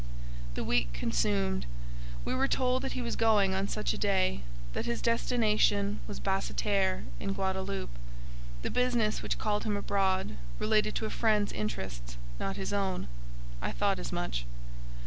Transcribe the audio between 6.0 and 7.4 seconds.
was "Basseterre in